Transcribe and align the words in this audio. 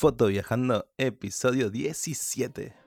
Foto 0.00 0.28
Viajando, 0.28 0.86
episodio 0.96 1.68
17. 1.68 2.79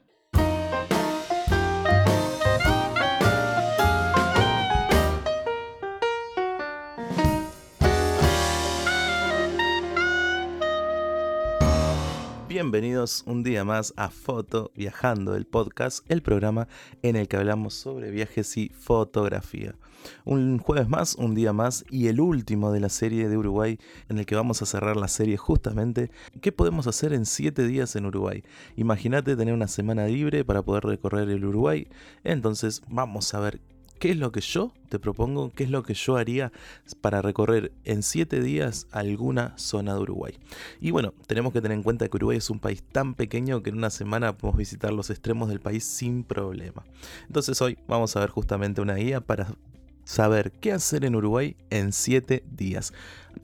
Bienvenidos 12.63 13.25
un 13.27 13.43
día 13.43 13.65
más 13.65 13.93
a 13.97 14.09
Foto 14.09 14.71
Viajando, 14.73 15.35
el 15.35 15.45
podcast, 15.45 16.09
el 16.09 16.21
programa 16.21 16.69
en 17.01 17.17
el 17.17 17.27
que 17.27 17.35
hablamos 17.35 17.73
sobre 17.73 18.09
viajes 18.09 18.55
y 18.55 18.69
fotografía. 18.69 19.75
Un 20.23 20.59
jueves 20.59 20.87
más, 20.87 21.15
un 21.15 21.35
día 21.35 21.51
más 21.51 21.83
y 21.89 22.07
el 22.07 22.21
último 22.21 22.71
de 22.71 22.79
la 22.79 22.87
serie 22.87 23.27
de 23.27 23.37
Uruguay 23.37 23.79
en 24.07 24.17
el 24.17 24.25
que 24.25 24.35
vamos 24.35 24.61
a 24.61 24.65
cerrar 24.65 24.95
la 24.95 25.09
serie 25.09 25.35
justamente 25.35 26.09
¿Qué 26.39 26.53
podemos 26.53 26.87
hacer 26.87 27.11
en 27.11 27.25
7 27.25 27.67
días 27.67 27.97
en 27.97 28.05
Uruguay? 28.05 28.45
Imagínate 28.77 29.35
tener 29.35 29.53
una 29.53 29.67
semana 29.67 30.07
libre 30.07 30.45
para 30.45 30.61
poder 30.61 30.85
recorrer 30.85 31.29
el 31.29 31.43
Uruguay. 31.43 31.89
Entonces 32.23 32.81
vamos 32.87 33.33
a 33.33 33.41
ver 33.41 33.59
¿Qué 34.03 34.11
es 34.11 34.17
lo 34.17 34.33
que 34.33 34.41
yo 34.41 34.73
te 34.89 34.99
propongo? 34.99 35.53
¿Qué 35.53 35.63
es 35.63 35.69
lo 35.69 35.81
que 35.81 35.93
yo 35.93 36.17
haría 36.17 36.51
para 36.99 37.21
recorrer 37.21 37.71
en 37.85 38.03
7 38.03 38.41
días 38.41 38.85
alguna 38.91 39.57
zona 39.57 39.93
de 39.93 40.01
Uruguay? 40.01 40.37
Y 40.81 40.91
bueno, 40.91 41.13
tenemos 41.25 41.53
que 41.53 41.61
tener 41.61 41.77
en 41.77 41.83
cuenta 41.83 42.09
que 42.09 42.17
Uruguay 42.17 42.37
es 42.37 42.49
un 42.49 42.59
país 42.59 42.83
tan 42.83 43.13
pequeño 43.13 43.63
que 43.63 43.69
en 43.69 43.77
una 43.77 43.89
semana 43.89 44.35
podemos 44.35 44.57
visitar 44.57 44.91
los 44.91 45.09
extremos 45.09 45.47
del 45.47 45.61
país 45.61 45.85
sin 45.85 46.25
problema. 46.25 46.83
Entonces 47.27 47.61
hoy 47.61 47.77
vamos 47.87 48.13
a 48.17 48.19
ver 48.19 48.29
justamente 48.29 48.81
una 48.81 48.95
guía 48.95 49.21
para 49.21 49.55
saber 50.03 50.51
qué 50.51 50.73
hacer 50.73 51.05
en 51.05 51.15
Uruguay 51.15 51.55
en 51.69 51.93
7 51.93 52.43
días. 52.51 52.91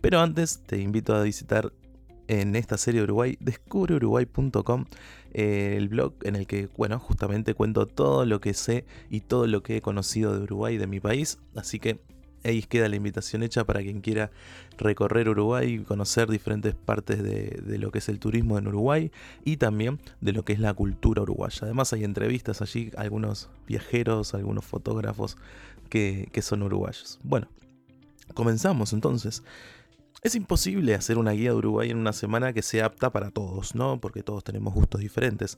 Pero 0.02 0.20
antes 0.20 0.60
te 0.66 0.82
invito 0.82 1.16
a 1.16 1.24
visitar 1.24 1.72
en 2.30 2.56
esta 2.56 2.78
serie 2.78 3.02
de 3.02 3.06
Uruguay, 3.06 3.38
descubreuruguay.com, 3.40 4.86
eh, 5.34 5.74
el 5.76 5.90
blog 5.90 6.14
en 6.22 6.36
el 6.36 6.46
que, 6.46 6.70
bueno, 6.78 7.00
justamente 7.00 7.56
cuento 7.56 7.88
todo 7.88 8.24
lo 8.24 8.40
que 8.40 8.54
sé 8.54 8.86
y 9.10 9.22
todo 9.22 9.48
lo 9.48 9.64
que 9.64 9.78
he 9.78 9.82
conocido 9.82 10.38
de 10.38 10.44
Uruguay, 10.44 10.78
de 10.78 10.86
mi 10.86 11.00
país. 11.00 11.40
Así 11.56 11.80
que 11.80 12.00
ahí 12.44 12.62
queda 12.62 12.88
la 12.88 12.98
invitación 12.98 13.42
hecha 13.42 13.66
para 13.66 13.82
quien 13.82 14.02
quiera 14.02 14.30
recorrer 14.78 15.28
Uruguay 15.28 15.74
y 15.74 15.80
conocer 15.80 16.30
diferentes 16.30 16.76
partes 16.76 17.24
de, 17.24 17.78
lo 17.80 17.90
que 17.90 17.98
es 17.98 18.10
el 18.10 18.20
turismo 18.20 18.60
en 18.60 18.68
Uruguay 18.68 19.12
y 19.44 19.58
también 19.58 20.00
de 20.22 20.32
lo 20.32 20.46
que 20.46 20.54
es 20.54 20.60
la 20.60 20.76
cultura 20.76 21.24
uruguaya. 21.24 21.62
Además 21.64 21.94
hay 21.94 22.04
entrevistas 22.04 22.62
allí, 22.62 22.92
algunos 22.96 23.50
viajeros, 23.66 24.36
algunos 24.36 24.66
fotógrafos 24.66 25.36
que, 25.90 26.30
que 26.32 26.44
son 26.44 26.62
uruguayos. 26.62 27.20
Bueno, 27.24 27.48
comenzamos 28.36 28.94
entonces. 28.94 29.42
Es 30.22 30.36
imposible 30.36 30.96
hacer 30.96 31.18
una 31.18 31.32
guía 31.32 31.52
de 31.52 31.58
Uruguay 31.58 31.90
en 31.92 31.98
una 31.98 32.12
semana 32.12 32.52
que 32.52 32.62
sea 32.62 32.88
apta 32.88 33.10
para 33.10 33.32
todos, 33.32 33.74
¿no? 33.74 34.02
Porque 34.02 34.22
todos 34.22 34.44
tenemos 34.44 34.74
gustos 34.74 35.00
diferentes. 35.00 35.58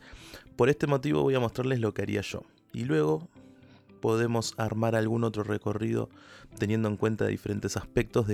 Por 0.55 0.69
este 0.69 0.85
motivo 0.85 1.23
voy 1.23 1.33
a 1.33 1.39
mostrarles 1.39 1.79
lo 1.79 1.93
que 1.93 2.03
haría 2.03 2.21
yo. 2.21 2.43
Y 2.71 2.85
luego 2.85 3.27
podemos 4.01 4.53
armar 4.57 4.95
algún 4.95 5.23
otro 5.23 5.43
recorrido 5.43 6.09
teniendo 6.59 6.89
en 6.89 6.97
cuenta 6.97 7.25
diferentes 7.25 7.75
aspectos 7.75 8.27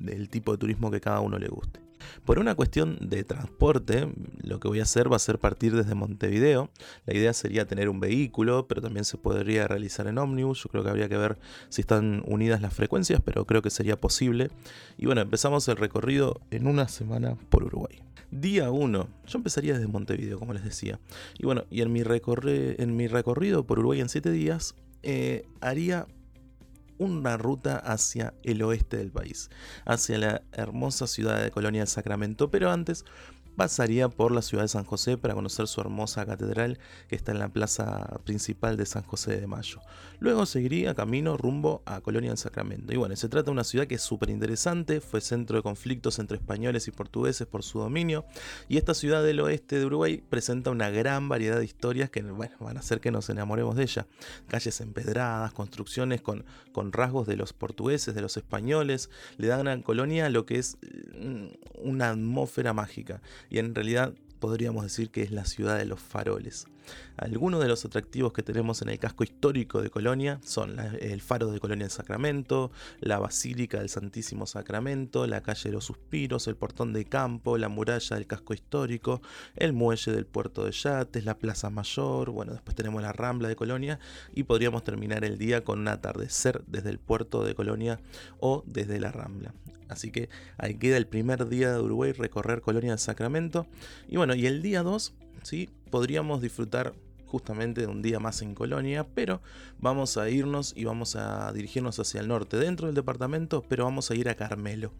del 0.00 0.28
tipo 0.28 0.52
de 0.52 0.58
turismo 0.58 0.90
que 0.90 1.00
cada 1.00 1.20
uno 1.20 1.38
le 1.38 1.48
guste. 1.48 1.86
Por 2.24 2.38
una 2.38 2.54
cuestión 2.54 2.98
de 3.00 3.24
transporte, 3.24 4.08
lo 4.42 4.60
que 4.60 4.68
voy 4.68 4.80
a 4.80 4.84
hacer 4.84 5.10
va 5.10 5.16
a 5.16 5.20
ser 5.20 5.38
partir 5.38 5.74
desde 5.74 5.94
Montevideo. 5.94 6.70
La 7.04 7.14
idea 7.14 7.32
sería 7.32 7.66
tener 7.66 7.88
un 7.88 8.00
vehículo, 8.00 8.66
pero 8.66 8.82
también 8.82 9.04
se 9.04 9.16
podría 9.16 9.66
realizar 9.66 10.06
en 10.06 10.18
ómnibus. 10.18 10.62
Yo 10.62 10.70
creo 10.70 10.82
que 10.82 10.90
habría 10.90 11.08
que 11.08 11.16
ver 11.16 11.38
si 11.68 11.80
están 11.80 12.22
unidas 12.26 12.60
las 12.60 12.74
frecuencias, 12.74 13.20
pero 13.24 13.44
creo 13.46 13.62
que 13.62 13.70
sería 13.70 13.96
posible. 13.96 14.50
Y 14.96 15.06
bueno, 15.06 15.20
empezamos 15.20 15.68
el 15.68 15.76
recorrido 15.76 16.40
en 16.50 16.66
una 16.66 16.88
semana 16.88 17.36
por 17.48 17.64
Uruguay. 17.64 18.02
Día 18.30 18.70
1. 18.70 19.08
Yo 19.26 19.38
empezaría 19.38 19.74
desde 19.74 19.86
Montevideo, 19.86 20.38
como 20.38 20.52
les 20.52 20.64
decía. 20.64 20.98
Y 21.38 21.46
bueno, 21.46 21.64
y 21.70 21.82
en 21.82 21.92
mi, 21.92 22.02
recorrido 22.02 23.66
por 23.66 23.78
Uruguay 23.78 24.00
en 24.00 24.08
7 24.08 24.30
días, 24.30 24.74
eh, 25.02 25.46
haría 25.60 26.06
una 26.98 27.36
ruta 27.36 27.76
hacia 27.76 28.34
el 28.42 28.62
oeste 28.62 28.96
del 28.96 29.10
país, 29.10 29.50
hacia 29.84 30.18
la 30.18 30.42
hermosa 30.52 31.06
ciudad 31.06 31.42
de 31.42 31.50
Colonia 31.50 31.82
del 31.82 31.88
Sacramento, 31.88 32.50
pero 32.50 32.70
antes 32.70 33.04
pasaría 33.56 34.08
por 34.08 34.32
la 34.32 34.42
ciudad 34.42 34.64
de 34.64 34.68
San 34.68 34.84
José 34.84 35.16
para 35.16 35.34
conocer 35.34 35.66
su 35.66 35.80
hermosa 35.80 36.26
catedral 36.26 36.78
que 37.08 37.16
está 37.16 37.32
en 37.32 37.38
la 37.38 37.48
plaza 37.48 38.20
principal 38.24 38.76
de 38.76 38.86
San 38.86 39.02
José 39.02 39.40
de 39.40 39.46
Mayo. 39.46 39.80
Luego 40.18 40.46
seguiría 40.46 40.94
camino 40.94 41.36
rumbo 41.36 41.82
a 41.84 42.00
Colonia 42.00 42.30
del 42.30 42.38
Sacramento. 42.38 42.92
Y 42.92 42.96
bueno, 42.96 43.16
se 43.16 43.28
trata 43.28 43.46
de 43.46 43.50
una 43.52 43.64
ciudad 43.64 43.86
que 43.86 43.96
es 43.96 44.02
súper 44.02 44.30
interesante, 44.30 45.00
fue 45.00 45.20
centro 45.20 45.56
de 45.56 45.62
conflictos 45.62 46.18
entre 46.18 46.36
españoles 46.36 46.88
y 46.88 46.90
portugueses 46.90 47.46
por 47.46 47.62
su 47.62 47.78
dominio, 47.78 48.24
y 48.68 48.76
esta 48.76 48.94
ciudad 48.94 49.22
del 49.22 49.40
oeste 49.40 49.78
de 49.78 49.86
Uruguay 49.86 50.22
presenta 50.28 50.70
una 50.70 50.90
gran 50.90 51.28
variedad 51.28 51.58
de 51.58 51.64
historias 51.64 52.10
que 52.10 52.22
bueno, 52.22 52.56
van 52.60 52.76
a 52.76 52.80
hacer 52.80 53.00
que 53.00 53.10
nos 53.10 53.28
enamoremos 53.28 53.76
de 53.76 53.82
ella. 53.82 54.06
Calles 54.48 54.80
empedradas, 54.80 55.52
construcciones 55.52 56.20
con, 56.22 56.44
con 56.72 56.92
rasgos 56.92 57.26
de 57.26 57.36
los 57.36 57.52
portugueses, 57.52 58.14
de 58.14 58.20
los 58.20 58.36
españoles, 58.36 59.10
le 59.36 59.48
dan 59.48 59.68
a 59.68 59.82
Colonia 59.82 60.28
lo 60.30 60.46
que 60.46 60.58
es 60.58 60.78
mm, 61.18 61.46
una 61.82 62.10
atmósfera 62.10 62.72
mágica 62.72 63.20
y 63.50 63.58
en 63.58 63.74
realidad 63.74 64.14
podríamos 64.40 64.84
decir 64.84 65.10
que 65.10 65.22
es 65.22 65.30
la 65.30 65.44
ciudad 65.44 65.78
de 65.78 65.86
los 65.86 66.00
faroles. 66.00 66.66
Algunos 67.16 67.60
de 67.60 67.68
los 67.68 67.84
atractivos 67.84 68.32
que 68.32 68.42
tenemos 68.42 68.82
en 68.82 68.90
el 68.90 68.98
casco 68.98 69.24
histórico 69.24 69.80
de 69.80 69.90
Colonia 69.90 70.40
son 70.44 70.78
el 71.00 71.20
faro 71.20 71.50
de 71.50 71.60
Colonia 71.60 71.84
del 71.84 71.90
Sacramento, 71.90 72.70
la 73.00 73.18
Basílica 73.18 73.78
del 73.78 73.88
Santísimo 73.88 74.46
Sacramento, 74.46 75.26
la 75.26 75.42
calle 75.42 75.70
de 75.70 75.72
los 75.72 75.84
Suspiros, 75.84 76.46
el 76.46 76.56
portón 76.56 76.92
de 76.92 77.04
campo, 77.04 77.58
la 77.58 77.68
muralla 77.68 78.16
del 78.16 78.26
casco 78.26 78.54
histórico, 78.54 79.22
el 79.56 79.72
muelle 79.72 80.12
del 80.12 80.26
puerto 80.26 80.64
de 80.64 80.72
Yates, 80.72 81.24
la 81.24 81.38
Plaza 81.38 81.70
Mayor, 81.70 82.30
bueno, 82.30 82.52
después 82.52 82.74
tenemos 82.74 83.02
la 83.02 83.12
Rambla 83.12 83.48
de 83.48 83.56
Colonia 83.56 83.98
y 84.34 84.42
podríamos 84.42 84.84
terminar 84.84 85.24
el 85.24 85.38
día 85.38 85.64
con 85.64 85.80
un 85.80 85.88
atardecer 85.88 86.62
desde 86.66 86.90
el 86.90 86.98
puerto 86.98 87.44
de 87.44 87.54
Colonia 87.54 88.00
o 88.40 88.62
desde 88.66 89.00
la 89.00 89.12
Rambla. 89.12 89.54
Así 89.88 90.10
que 90.10 90.28
ahí 90.58 90.74
queda 90.74 90.96
el 90.96 91.06
primer 91.06 91.48
día 91.48 91.72
de 91.72 91.80
Uruguay 91.80 92.12
recorrer 92.12 92.60
Colonia 92.60 92.90
del 92.90 92.98
Sacramento. 92.98 93.66
Y 94.08 94.16
bueno, 94.16 94.34
y 94.34 94.46
el 94.46 94.62
día 94.62 94.82
2 94.82 95.14
¿sí? 95.46 95.70
podríamos 95.90 96.42
disfrutar 96.42 96.92
justamente 97.26 97.80
de 97.82 97.86
un 97.86 98.02
día 98.02 98.18
más 98.18 98.42
en 98.42 98.54
Colonia, 98.54 99.06
pero 99.14 99.40
vamos 99.78 100.16
a 100.16 100.28
irnos 100.28 100.72
y 100.76 100.84
vamos 100.84 101.16
a 101.16 101.52
dirigirnos 101.52 101.98
hacia 101.98 102.20
el 102.20 102.28
norte, 102.28 102.56
dentro 102.56 102.86
del 102.86 102.94
departamento, 102.94 103.64
pero 103.68 103.84
vamos 103.84 104.10
a 104.10 104.14
ir 104.14 104.28
a 104.28 104.34
Carmelo. 104.34 104.92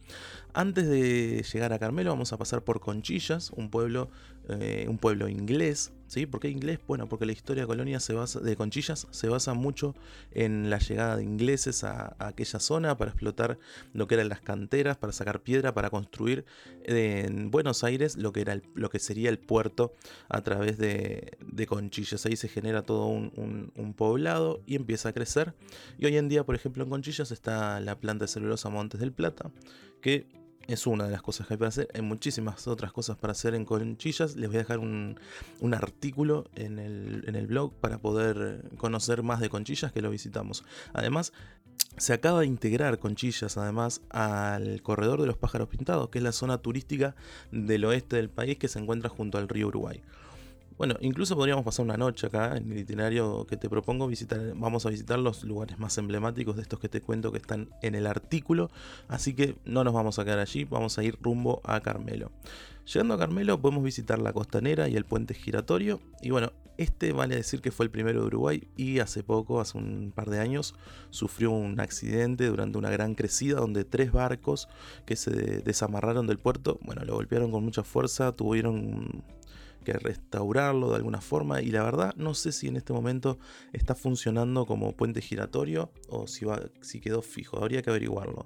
Antes 0.53 0.89
de 0.89 1.45
llegar 1.53 1.73
a 1.73 1.79
Carmelo 1.79 2.11
vamos 2.11 2.33
a 2.33 2.37
pasar 2.37 2.63
por 2.63 2.81
Conchillas, 2.81 3.51
un 3.51 3.71
pueblo, 3.71 4.11
eh, 4.49 4.87
un 4.89 4.99
pueblo 4.99 5.29
inglés, 5.29 5.93
¿sí? 6.07 6.27
¿Por 6.27 6.41
qué 6.41 6.49
inglés? 6.49 6.79
Bueno, 6.87 7.09
porque 7.09 7.27
la 7.27 7.33
historia 7.33 7.63
de 7.63 7.67
Colonia 7.67 8.01
se 8.01 8.13
basa, 8.15 8.41
de 8.41 8.57
Conchillas 8.57 9.07
se 9.11 9.29
basa 9.29 9.55
mucho 9.55 9.95
en 10.33 10.71
la 10.71 10.79
llegada 10.79 11.17
de 11.17 11.25
ingleses 11.25 11.85
a, 11.85 12.17
aquella 12.19 12.59
zona 12.61 12.97
para 12.97 13.11
explotar 13.11 13.59
lo 13.93 14.07
que 14.07 14.15
eran 14.15 14.29
las 14.29 14.41
canteras, 14.41 14.97
para 14.97 15.13
sacar 15.13 15.43
piedra, 15.43 15.75
para 15.75 15.91
construir 15.91 16.45
en 16.85 17.51
Buenos 17.51 17.85
Aires 17.85 18.17
lo 18.17 18.33
que, 18.33 18.41
era 18.41 18.61
lo 18.75 18.91
que 18.91 18.99
sería 18.99 19.29
el 19.31 19.39
puerto 19.39 19.95
a 20.29 20.43
través 20.43 20.79
de, 20.79 21.37
Conchillas. 21.69 22.25
Ahí 22.27 22.37
se 22.37 22.49
genera 22.49 22.83
todo 22.83 23.07
un, 23.07 23.73
un, 23.75 23.95
poblado 23.95 24.63
y 24.67 24.77
empieza 24.77 25.09
a 25.09 25.13
crecer. 25.13 25.55
Y 25.99 26.07
hoy 26.07 26.17
en 26.17 26.29
día, 26.29 26.45
por 26.45 26.55
ejemplo, 26.55 26.85
en 26.85 26.91
Conchillas 26.91 27.33
está 27.33 27.81
la 27.81 27.99
planta 27.99 28.27
de 28.27 28.29
celulosa 28.29 28.69
Montes 28.69 29.01
del 29.01 29.13
Plata, 29.13 29.51
que 30.01 30.29
es 30.69 30.87
una 30.87 31.05
de 31.05 31.11
las 31.11 31.23
cosas 31.23 31.47
que 31.47 31.55
hay 31.55 31.59
para 31.59 31.69
hacer. 31.69 31.89
Hay 31.95 32.03
muchísimas 32.03 32.67
otras 32.67 32.93
cosas 32.93 33.17
para 33.17 33.33
hacer 33.33 33.55
en 33.55 33.65
Conchillas. 33.65 34.37
Les 34.37 34.49
voy 34.49 34.57
a 34.57 34.61
dejar 34.61 34.79
un, 34.79 35.19
artículo 35.75 36.49
en 36.55 36.79
el, 36.79 37.25
en 37.27 37.37
el, 37.37 37.47
blog 37.47 37.73
para 37.75 37.99
poder 37.99 38.71
conocer 38.77 39.23
más 39.23 39.41
de 39.41 39.49
Conchillas 39.49 39.93
que 39.93 40.03
lo 40.03 40.11
visitamos. 40.11 40.65
Además, 40.93 41.33
se 41.97 42.13
acaba 42.13 42.41
de 42.41 42.47
integrar 42.47 42.99
Conchillas 42.99 43.57
además 43.57 44.03
al 44.11 44.83
Corredor 44.83 45.21
de 45.21 45.27
los 45.27 45.37
Pájaros 45.37 45.69
Pintados, 45.69 46.09
que 46.11 46.19
es 46.19 46.25
la 46.25 46.33
zona 46.33 46.59
turística 46.59 47.15
del 47.53 47.85
oeste 47.85 48.17
del 48.17 48.29
país 48.29 48.59
que 48.59 48.69
se 48.69 48.79
encuentra 48.79 49.09
junto 49.09 49.39
al 49.39 49.49
río 49.49 49.69
Uruguay. 49.69 50.03
Bueno, 50.79 50.95
incluso 51.01 51.37
podríamos 51.37 51.65
pasar 51.65 51.87
una 51.87 51.97
noche 51.97 52.27
acá 52.27 52.55
en 52.57 52.71
el 52.71 52.79
itinerario 52.79 53.47
que 53.47 53.57
te 53.57 53.71
propongo. 53.71 54.07
Visitar, 54.07 54.53
vamos 54.57 54.85
a 54.85 54.91
visitar 54.91 55.19
los 55.19 55.43
lugares 55.43 55.79
más 55.79 55.97
emblemáticos 55.97 56.57
de 56.57 56.63
estos 56.63 56.81
que 56.81 56.91
te 56.91 57.01
cuento 57.01 57.33
que 57.33 57.39
están 57.39 57.71
en 57.81 57.95
el 57.95 58.07
artículo. 58.07 58.71
Así 59.09 59.33
que 59.33 59.57
no 59.65 59.85
nos 59.85 59.95
vamos 59.95 60.19
a 60.19 60.25
quedar 60.25 60.39
allí, 60.39 60.65
vamos 60.65 60.99
a 60.99 61.03
ir 61.03 61.17
rumbo 61.23 61.63
a 61.65 61.81
Carmelo. 61.81 62.31
Llegando 62.93 63.15
a 63.15 63.19
Carmelo 63.19 63.59
podemos 63.59 63.83
visitar 63.83 64.19
la 64.19 64.35
costanera 64.35 64.87
y 64.87 64.97
el 64.97 65.07
puente 65.07 65.33
giratorio. 65.33 65.99
Y 66.21 66.31
bueno, 66.31 66.53
este 66.77 67.13
vale 67.13 67.37
decir 67.37 67.63
que 67.63 67.71
fue 67.71 67.87
el 67.87 67.91
primero 67.91 68.21
de 68.21 68.27
Uruguay 68.27 68.69
y 68.77 68.99
hace 68.99 69.23
poco, 69.23 69.61
hace 69.63 69.79
un 69.79 70.13
par 70.15 70.29
de 70.29 70.41
años, 70.41 70.75
sufrió 71.09 71.53
un 71.53 71.81
accidente 71.81 72.47
durante 72.47 72.77
una 72.77 72.91
gran 72.91 73.15
crecida 73.15 73.61
donde 73.61 73.85
tres 73.85 74.13
barcos 74.13 74.69
que 75.07 75.17
se 75.17 75.31
desamarraron 75.31 76.27
del 76.27 76.39
puerto, 76.39 76.79
bueno, 76.83 77.03
lo 77.07 77.15
golpearon 77.15 77.51
con 77.51 77.65
mucha 77.65 77.83
fuerza, 77.83 78.33
tuvieron 78.33 79.25
que 79.87 79.93
restaurarlo 79.93 80.91
de 80.91 80.97
alguna 80.97 81.21
forma 81.21 81.63
y 81.63 81.71
la 81.71 81.85
verdad 81.85 82.13
no 82.17 82.35
sé 82.35 82.51
si 82.51 82.67
en 82.67 82.77
este 82.77 82.93
momento 82.93 83.39
está 83.73 83.95
funcionando 83.95 84.67
como 84.67 84.97
puente 84.97 85.23
giratorio 85.23 85.93
o 86.09 86.27
si, 86.27 86.45
va, 86.45 86.61
si 86.81 87.01
quedó 87.01 87.23
fijo, 87.23 87.59
habría 87.59 87.83
que 87.83 87.91
averiguarlo. 87.91 88.45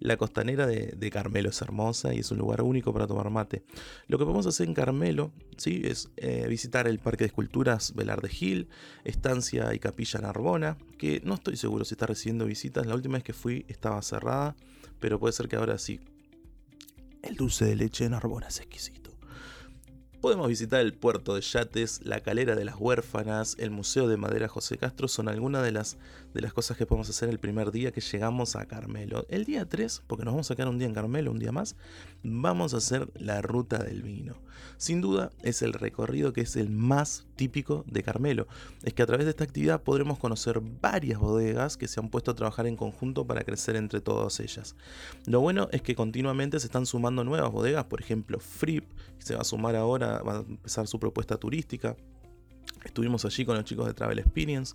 La 0.00 0.16
costanera 0.16 0.66
de, 0.66 1.10
Carmelo 1.10 1.50
es 1.50 1.60
hermosa 1.60 2.14
y 2.14 2.20
es 2.20 2.30
un 2.30 2.38
lugar 2.38 2.62
único 2.62 2.92
para 2.94 3.06
tomar 3.06 3.28
mate. 3.28 3.64
Lo 4.06 4.16
que 4.16 4.24
podemos 4.24 4.46
hacer 4.46 4.66
en 4.66 4.72
Carmelo 4.72 5.30
¿sí? 5.58 5.82
es 5.84 6.08
eh, 6.16 6.46
visitar 6.48 6.88
el 6.88 7.00
Parque 7.00 7.24
de 7.24 7.28
Esculturas 7.28 7.94
Velar 7.94 8.26
Gil, 8.26 8.68
Estancia 9.04 9.74
y 9.74 9.78
Capilla 9.78 10.20
Narbona, 10.20 10.78
que 10.96 11.20
no 11.22 11.34
estoy 11.34 11.58
seguro 11.58 11.84
si 11.84 11.94
está 11.94 12.06
recibiendo 12.06 12.46
visitas, 12.46 12.86
la 12.86 12.94
última 12.94 13.18
vez 13.18 13.24
que 13.24 13.34
fui 13.34 13.66
estaba 13.68 14.00
cerrada, 14.00 14.56
pero 15.00 15.20
puede 15.20 15.34
ser 15.34 15.48
que 15.48 15.56
ahora 15.56 15.76
sí. 15.76 16.00
El 17.20 17.36
dulce 17.36 17.66
de 17.66 17.76
leche 17.76 18.04
de 18.04 18.10
Narbona 18.10 18.48
es 18.48 18.58
exquisito. 18.58 19.07
Podemos 20.20 20.48
visitar 20.48 20.80
el 20.80 20.94
puerto 20.94 21.36
de 21.36 21.42
yates, 21.42 22.00
la 22.02 22.18
calera 22.20 22.56
de 22.56 22.64
las 22.64 22.74
huérfanas, 22.76 23.54
el 23.60 23.70
Museo 23.70 24.08
de 24.08 24.16
Madera 24.16 24.48
José 24.48 24.76
Castro, 24.76 25.06
son 25.06 25.28
algunas 25.28 25.62
de 25.62 25.70
las, 25.70 25.96
de 26.34 26.40
las 26.40 26.52
cosas 26.52 26.76
que 26.76 26.86
podemos 26.86 27.08
hacer 27.08 27.28
el 27.28 27.38
primer 27.38 27.70
día 27.70 27.92
que 27.92 28.00
llegamos 28.00 28.56
a 28.56 28.66
Carmelo. 28.66 29.26
El 29.28 29.44
día 29.44 29.68
3, 29.68 30.02
porque 30.08 30.24
nos 30.24 30.34
vamos 30.34 30.50
a 30.50 30.56
quedar 30.56 30.70
un 30.70 30.78
día 30.78 30.88
en 30.88 30.94
Carmelo, 30.94 31.30
un 31.30 31.38
día 31.38 31.52
más, 31.52 31.76
vamos 32.24 32.74
a 32.74 32.78
hacer 32.78 33.08
la 33.14 33.42
ruta 33.42 33.78
del 33.78 34.02
vino. 34.02 34.34
Sin 34.76 35.00
duda 35.00 35.30
es 35.44 35.62
el 35.62 35.72
recorrido 35.72 36.32
que 36.32 36.40
es 36.40 36.56
el 36.56 36.68
más 36.68 37.27
típico 37.38 37.84
de 37.86 38.02
Carmelo. 38.02 38.46
Es 38.82 38.92
que 38.92 39.02
a 39.02 39.06
través 39.06 39.24
de 39.24 39.30
esta 39.30 39.44
actividad 39.44 39.82
podremos 39.82 40.18
conocer 40.18 40.60
varias 40.60 41.18
bodegas 41.18 41.78
que 41.78 41.88
se 41.88 42.00
han 42.00 42.10
puesto 42.10 42.32
a 42.32 42.34
trabajar 42.34 42.66
en 42.66 42.76
conjunto 42.76 43.26
para 43.26 43.44
crecer 43.44 43.76
entre 43.76 44.02
todas 44.02 44.40
ellas. 44.40 44.76
Lo 45.24 45.40
bueno 45.40 45.68
es 45.72 45.80
que 45.80 45.94
continuamente 45.94 46.60
se 46.60 46.66
están 46.66 46.84
sumando 46.84 47.24
nuevas 47.24 47.50
bodegas, 47.50 47.84
por 47.86 48.02
ejemplo 48.02 48.40
Fripp, 48.40 48.84
que 49.18 49.24
se 49.24 49.34
va 49.34 49.40
a 49.40 49.44
sumar 49.44 49.76
ahora, 49.76 50.20
va 50.22 50.38
a 50.38 50.40
empezar 50.40 50.86
su 50.86 50.98
propuesta 51.00 51.38
turística. 51.38 51.96
Estuvimos 52.84 53.24
allí 53.24 53.44
con 53.44 53.56
los 53.56 53.64
chicos 53.64 53.86
de 53.86 53.94
Travel 53.94 54.18
Experience. 54.18 54.74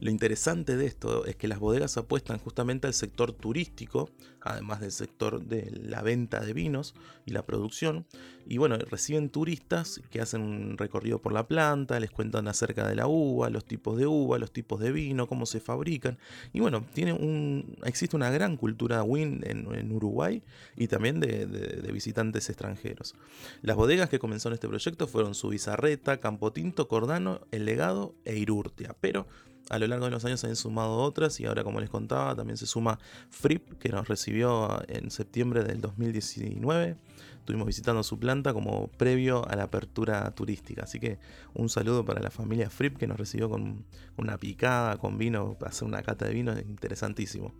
Lo 0.00 0.10
interesante 0.10 0.76
de 0.76 0.86
esto 0.86 1.24
es 1.26 1.36
que 1.36 1.48
las 1.48 1.58
bodegas 1.58 1.96
apuestan 1.96 2.38
justamente 2.38 2.86
al 2.86 2.94
sector 2.94 3.32
turístico, 3.32 4.10
además 4.40 4.80
del 4.80 4.92
sector 4.92 5.44
de 5.44 5.70
la 5.70 6.02
venta 6.02 6.40
de 6.40 6.52
vinos 6.52 6.94
y 7.26 7.32
la 7.32 7.44
producción. 7.44 8.06
Y 8.46 8.58
bueno, 8.58 8.76
reciben 8.78 9.30
turistas 9.30 10.00
que 10.10 10.20
hacen 10.20 10.42
un 10.42 10.78
recorrido 10.78 11.20
por 11.20 11.32
la 11.32 11.46
planta, 11.46 12.00
les 12.00 12.10
cuentan 12.10 12.48
acerca 12.48 12.88
de 12.88 12.96
la 12.96 13.06
uva, 13.06 13.50
los 13.50 13.64
tipos 13.64 13.96
de 13.96 14.06
uva, 14.06 14.38
los 14.38 14.52
tipos 14.52 14.80
de 14.80 14.90
vino, 14.90 15.28
cómo 15.28 15.46
se 15.46 15.60
fabrican. 15.60 16.18
Y 16.52 16.60
bueno, 16.60 16.84
tiene 16.92 17.12
un, 17.12 17.76
existe 17.84 18.16
una 18.16 18.30
gran 18.30 18.56
cultura 18.56 19.02
win 19.02 19.40
en, 19.44 19.60
Uruguay 19.92 20.42
y 20.76 20.88
también 20.88 21.20
de, 21.20 21.46
de, 21.46 21.92
visitantes 21.92 22.48
extranjeros. 22.48 23.14
Las 23.62 23.76
bodegas 23.76 24.08
que 24.08 24.18
comenzaron 24.18 24.54
este 24.54 24.68
proyecto 24.68 25.06
fueron 25.06 25.34
Subizarreta, 25.34 26.18
Campotinto, 26.18 26.88
Cordano, 26.88 27.40
El 27.50 27.66
Legado 27.66 28.14
e 28.24 28.36
Irurtia. 28.36 28.96
Pero 29.00 29.26
a 29.70 29.78
lo 29.78 29.86
largo 29.86 30.04
de 30.06 30.10
los 30.10 30.24
años 30.24 30.40
se 30.40 30.48
han 30.48 30.56
sumado 30.56 30.96
otras 30.96 31.38
y 31.40 31.46
ahora 31.46 31.62
como 31.62 31.80
les 31.80 31.88
contaba 31.88 32.34
también 32.34 32.56
se 32.56 32.66
suma 32.66 32.98
Fripp 33.30 33.78
que 33.78 33.88
nos 33.88 34.08
recibió 34.08 34.82
en 34.88 35.10
septiembre 35.10 35.62
del 35.62 35.80
2019. 35.80 36.96
Estuvimos 37.38 37.66
visitando 37.66 38.02
su 38.02 38.18
planta 38.18 38.52
como 38.52 38.88
previo 38.88 39.48
a 39.48 39.54
la 39.54 39.64
apertura 39.64 40.28
turística. 40.32 40.82
Así 40.82 40.98
que 40.98 41.18
un 41.54 41.68
saludo 41.68 42.04
para 42.04 42.20
la 42.20 42.30
familia 42.30 42.68
Fripp 42.68 42.98
que 42.98 43.06
nos 43.06 43.16
recibió 43.16 43.48
con 43.48 43.84
una 44.16 44.38
picada, 44.38 44.98
con 44.98 45.18
vino, 45.18 45.56
hacer 45.64 45.86
una 45.86 46.02
cata 46.02 46.26
de 46.26 46.34
vino, 46.34 46.52
interesantísimo. 46.58 47.54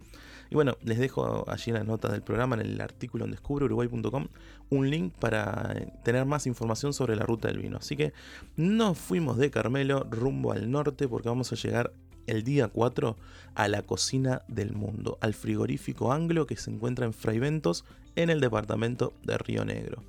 Y 0.51 0.57
bueno, 0.57 0.77
les 0.83 0.99
dejo 0.99 1.49
allí 1.49 1.71
en 1.71 1.75
la 1.75 1.85
nota 1.85 2.11
del 2.11 2.23
programa, 2.23 2.57
en 2.57 2.63
el 2.63 2.81
artículo 2.81 3.25
en 3.25 3.31
descubreuruguay.com, 3.31 4.27
un 4.71 4.91
link 4.91 5.15
para 5.15 5.75
tener 6.03 6.27
más 6.27 6.47
información 6.49 6.93
sobre 6.93 7.15
la 7.15 7.25
ruta 7.25 7.49
del 7.49 7.59
vino. 7.59 7.77
Así 7.77 7.97
que 7.97 8.13
nos 8.57 8.99
fuimos 8.99 9.39
de 9.39 9.51
Carmelo 9.51 10.07
rumbo 10.11 10.53
al 10.53 10.71
norte 10.71 11.07
porque 11.07 11.29
vamos 11.29 11.53
a 11.53 11.57
llegar 11.57 11.93
el 12.27 12.43
día 12.43 12.67
4 12.69 13.17
a 13.55 13.69
la 13.69 13.83
cocina 13.83 14.43
del 14.49 14.73
mundo, 14.73 15.19
al 15.21 15.35
frigorífico 15.35 16.13
anglo 16.13 16.47
que 16.47 16.57
se 16.57 16.71
encuentra 16.71 17.07
en 17.07 17.13
Fraiventos, 17.13 17.85
en 18.17 18.29
el 18.29 18.41
departamento 18.41 19.13
de 19.23 19.39
Río 19.39 19.65
Negro. 19.65 20.03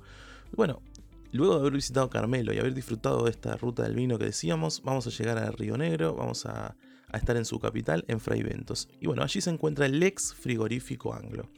Bueno, 0.56 0.82
luego 1.30 1.54
de 1.54 1.60
haber 1.60 1.72
visitado 1.74 2.10
Carmelo 2.10 2.52
y 2.52 2.58
haber 2.58 2.74
disfrutado 2.74 3.24
de 3.24 3.30
esta 3.30 3.56
ruta 3.56 3.84
del 3.84 3.94
vino 3.94 4.18
que 4.18 4.26
decíamos, 4.26 4.82
vamos 4.82 5.06
a 5.06 5.10
llegar 5.10 5.38
a 5.38 5.50
Río 5.52 5.76
Negro, 5.76 6.14
vamos 6.14 6.46
a 6.46 6.76
a 7.12 7.18
estar 7.18 7.36
en 7.36 7.44
su 7.44 7.58
capital, 7.58 8.04
en 8.08 8.20
Fraiventos. 8.20 8.88
Y 9.00 9.06
bueno, 9.06 9.22
allí 9.22 9.40
se 9.40 9.50
encuentra 9.50 9.86
el 9.86 10.02
ex 10.02 10.34
frigorífico 10.34 11.14
anglo. 11.14 11.48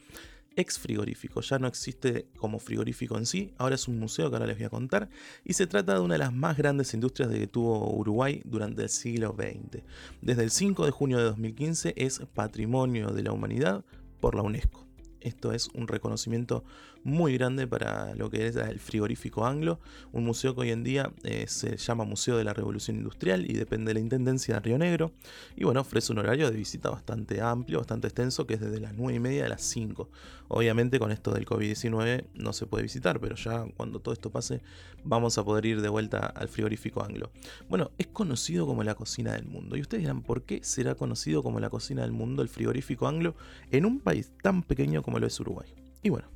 Ex 0.56 0.79
frigorífico, 0.79 1.41
ya 1.41 1.59
no 1.59 1.67
existe 1.67 2.29
como 2.37 2.61
frigorífico 2.61 3.19
en 3.19 3.27
sí, 3.27 3.53
ahora 3.59 3.75
es 3.75 3.89
un 3.89 3.99
museo 3.99 4.31
que 4.31 4.37
ahora 4.37 4.47
les 4.47 4.56
voy 4.56 4.67
a 4.67 4.71
contar, 4.71 5.09
y 5.45 5.55
se 5.55 5.67
trata 5.67 5.95
de 5.95 6.01
una 6.01 6.15
de 6.15 6.19
las 6.19 6.33
más 6.33 6.56
grandes 6.56 6.95
industrias 6.95 7.29
que 7.29 7.47
tuvo 7.49 7.93
Uruguay 7.93 8.41
durante 8.45 8.83
el 8.83 8.89
siglo 8.89 9.35
XX. 9.37 9.83
Desde 10.23 10.45
el 10.45 10.51
5 10.51 10.85
de 10.85 10.91
junio 10.93 11.19
de 11.19 11.25
2015 11.25 11.95
es 11.97 12.21
Patrimonio 12.35 13.09
de 13.09 13.25
la 13.25 13.33
Humanidad 13.33 13.85
por 14.21 14.37
la 14.37 14.43
UNESCO. 14.43 14.87
Esto 15.21 15.53
es 15.53 15.69
un 15.75 15.89
reconocimiento 15.89 16.65
muy 17.05 17.37
grande 17.37 17.67
para 17.67 18.15
lo 18.15 18.31
que 18.31 18.47
es 18.47 18.56
el 18.56 18.81
frigorífico 18.81 19.47
anglo, 19.47 19.79
un 20.12 20.25
museo 20.25 20.55
que 20.55 20.62
hoy 20.62 20.71
en 20.71 20.83
día 20.83 21.12
eh, 21.23 21.45
se 21.47 21.77
llama 21.77 22.05
Museo 22.05 22.39
de 22.39 22.45
la 22.45 22.55
Revolución 22.55 22.97
Industrial 22.97 23.49
y 23.49 23.55
depende 23.55 23.91
de 23.91 23.95
la 23.95 24.01
Intendencia 24.01 24.55
de 24.55 24.61
Río 24.61 24.79
Negro. 24.79 25.12
Y 25.55 25.65
bueno, 25.65 25.83
ofrece 25.83 26.12
un 26.12 26.19
horario 26.19 26.51
de 26.51 26.56
visita 26.56 26.89
bastante 26.91 27.41
amplio, 27.43 27.79
bastante 27.79 28.09
extenso, 28.09 28.47
que 28.47 28.55
es 28.55 28.61
desde 28.61 28.81
las 28.81 28.95
9 28.95 29.17
y 29.17 29.21
media 29.21 29.45
a 29.45 29.49
las 29.49 29.62
5. 29.62 30.09
Obviamente 30.49 30.99
con 30.99 31.12
esto 31.12 31.33
del 31.33 31.47
COVID-19 31.47 32.27
no 32.35 32.53
se 32.53 32.67
puede 32.67 32.83
visitar, 32.83 33.21
pero 33.21 33.37
ya 33.37 33.67
cuando 33.77 34.00
todo 34.00 34.15
esto 34.15 34.31
pase 34.31 34.62
vamos 35.05 35.37
a 35.37 35.45
poder 35.45 35.67
ir 35.67 35.83
de 35.83 35.89
vuelta 35.89 36.27
al 36.27 36.49
frigorífico 36.49 37.05
anglo. 37.05 37.31
Bueno, 37.69 37.91
es 37.99 38.07
conocido 38.07 38.67
como 38.67 38.83
la 38.83 38.95
cocina 38.95 39.33
del 39.35 39.45
mundo. 39.45 39.77
Y 39.77 39.83
ustedes 39.83 40.03
dirán, 40.03 40.23
¿por 40.23 40.43
qué 40.43 40.61
será 40.62 40.95
conocido 40.95 41.43
como 41.43 41.61
la 41.61 41.69
cocina 41.69 42.03
del 42.03 42.12
mundo 42.12 42.43
el 42.43 42.49
frigorífico 42.49 43.07
anglo 43.07 43.35
en 43.71 43.85
un 43.85 44.00
país 44.00 44.33
tan 44.43 44.62
pequeño 44.62 45.03
como 45.03 45.19
lo 45.19 45.27
es 45.27 45.39
Uruguay? 45.39 45.69
Y 46.03 46.11
bueno, 46.11 46.29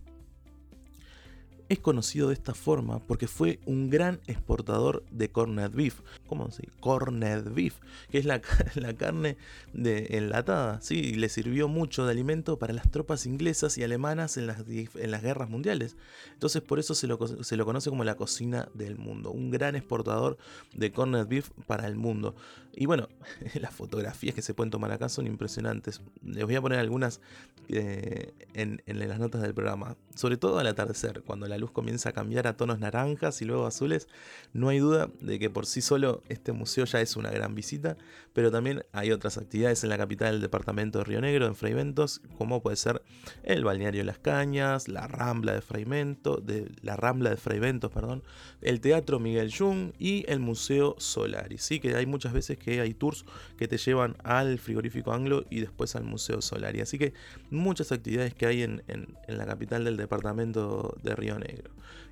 es 1.68 1.78
conocido 1.78 2.28
de 2.28 2.34
esta 2.34 2.54
forma 2.54 2.98
porque 3.00 3.26
fue 3.26 3.58
un 3.66 3.90
gran 3.90 4.20
exportador 4.26 5.04
de 5.10 5.30
corned 5.30 5.70
beef. 5.70 6.00
¿Cómo 6.26 6.50
se 6.50 6.62
dice? 6.62 6.74
Corned 6.80 7.52
beef, 7.52 7.74
que 8.10 8.18
es 8.18 8.24
la, 8.24 8.40
carne 8.98 9.36
de, 9.72 10.06
enlatada. 10.10 10.80
¿sí? 10.80 11.14
le 11.14 11.28
sirvió 11.28 11.68
mucho 11.68 12.06
de 12.06 12.12
alimento 12.12 12.58
para 12.58 12.72
las 12.72 12.90
tropas 12.90 13.26
inglesas 13.26 13.76
y 13.76 13.84
alemanas 13.84 14.36
en 14.36 14.46
las, 14.46 14.64
en 14.68 15.10
las 15.10 15.22
guerras 15.22 15.50
mundiales. 15.50 15.96
Entonces 16.32 16.62
por 16.62 16.78
eso 16.78 16.94
se 16.94 17.06
lo, 17.06 17.18
se 17.26 17.56
lo 17.56 17.64
conoce 17.66 17.90
como 17.90 18.04
la 18.04 18.14
cocina 18.14 18.68
del 18.74 18.96
mundo. 18.96 19.30
Un 19.30 19.50
gran 19.50 19.76
exportador 19.76 20.38
de 20.74 20.90
corned 20.90 21.26
beef 21.26 21.50
para 21.66 21.86
el 21.86 21.96
mundo. 21.96 22.34
Y 22.74 22.86
bueno, 22.86 23.08
las 23.60 23.74
fotografías 23.74 24.34
que 24.34 24.42
se 24.42 24.54
pueden 24.54 24.70
tomar 24.70 24.92
acá 24.92 25.08
son 25.08 25.26
impresionantes. 25.26 26.00
Les 26.24 26.44
voy 26.44 26.54
a 26.54 26.62
poner 26.62 26.78
algunas 26.78 27.20
eh, 27.68 28.32
en, 28.54 28.82
en 28.86 29.08
las 29.08 29.18
notas 29.18 29.42
del 29.42 29.52
programa. 29.52 29.96
Sobre 30.14 30.36
todo 30.36 30.58
al 30.58 30.66
atardecer, 30.66 31.22
cuando 31.22 31.46
la 31.46 31.57
luz 31.58 31.70
comienza 31.70 32.10
a 32.10 32.12
cambiar 32.12 32.46
a 32.46 32.56
tonos 32.56 32.78
naranjas 32.78 33.42
y 33.42 33.44
luego 33.44 33.66
azules, 33.66 34.08
no 34.52 34.68
hay 34.68 34.78
duda 34.78 35.10
de 35.20 35.38
que 35.38 35.50
por 35.50 35.66
sí 35.66 35.80
solo 35.80 36.22
este 36.28 36.52
museo 36.52 36.84
ya 36.84 37.00
es 37.00 37.16
una 37.16 37.30
gran 37.30 37.54
visita, 37.54 37.96
pero 38.32 38.50
también 38.50 38.84
hay 38.92 39.10
otras 39.10 39.36
actividades 39.38 39.82
en 39.84 39.90
la 39.90 39.98
capital 39.98 40.32
del 40.32 40.40
departamento 40.40 40.98
de 40.98 41.04
Río 41.04 41.20
Negro, 41.20 41.46
en 41.46 41.56
Fraiventos, 41.56 42.20
como 42.36 42.62
puede 42.62 42.76
ser 42.76 43.02
el 43.42 43.64
balneario 43.64 44.04
Las 44.04 44.18
Cañas, 44.18 44.88
la 44.88 45.08
Rambla 45.08 45.54
de 45.54 45.60
Fraiventos, 45.60 46.44
de, 46.46 46.70
la 46.82 46.96
Rambla 46.96 47.30
de 47.30 47.36
Fraiventos, 47.36 47.90
perdón, 47.90 48.22
el 48.60 48.80
Teatro 48.80 49.18
Miguel 49.18 49.52
Jung 49.52 49.92
y 49.98 50.24
el 50.30 50.40
Museo 50.40 50.94
Solari. 50.98 51.58
Sí, 51.58 51.80
que 51.80 51.96
hay 51.96 52.06
muchas 52.06 52.32
veces 52.32 52.58
que 52.58 52.80
hay 52.80 52.94
tours 52.94 53.24
que 53.56 53.68
te 53.68 53.78
llevan 53.78 54.16
al 54.22 54.58
frigorífico 54.58 55.12
anglo 55.12 55.44
y 55.50 55.60
después 55.60 55.96
al 55.96 56.04
Museo 56.04 56.40
Solari. 56.40 56.80
Así 56.80 56.98
que 56.98 57.14
muchas 57.50 57.92
actividades 57.92 58.34
que 58.34 58.46
hay 58.46 58.62
en, 58.62 58.82
en 58.86 59.38
la 59.38 59.46
capital 59.46 59.84
del 59.84 59.96
departamento 59.96 60.96
de 61.02 61.16
Río 61.16 61.38
Negro. 61.38 61.47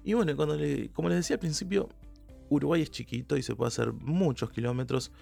Y 0.05 0.15
bueno, 0.15 0.35
cuando 0.37 0.57
como 0.93 1.09
les 1.09 1.19
decía 1.19 1.35
al 1.35 1.41
principio, 1.41 1.89
Uruguay 2.49 2.83
es 2.83 2.91
chiquito 2.91 3.37
y 3.37 3.43
se 3.43 3.55
puede 3.55 3.69
hacer 3.69 3.93
muchos 3.93 4.51
kilómetros, 4.51 5.13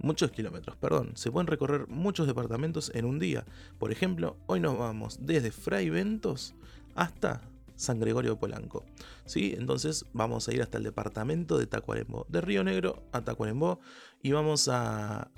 muchos 0.00 0.30
kilómetros, 0.30 0.76
perdón, 0.76 1.12
se 1.14 1.30
pueden 1.30 1.46
recorrer 1.46 1.86
muchos 1.88 2.26
departamentos 2.26 2.90
en 2.94 3.04
un 3.04 3.18
día. 3.18 3.44
Por 3.78 3.92
ejemplo, 3.92 4.36
hoy 4.46 4.60
nos 4.60 4.78
vamos 4.78 5.18
desde 5.20 5.50
Fray 5.50 5.90
Ventos 5.90 6.54
hasta 6.94 7.42
San 7.80 7.98
Gregorio 7.98 8.38
Polanco. 8.38 8.84
¿sí? 9.24 9.54
Entonces 9.56 10.04
vamos 10.12 10.48
a 10.48 10.54
ir 10.54 10.62
hasta 10.62 10.78
el 10.78 10.84
departamento 10.84 11.58
de 11.58 11.66
Tacuarembó, 11.66 12.26
de 12.28 12.40
Río 12.40 12.62
Negro 12.62 13.02
a 13.12 13.22
Tacuarembó, 13.22 13.80
y 14.22 14.32
vamos 14.32 14.68
a, 14.68 15.30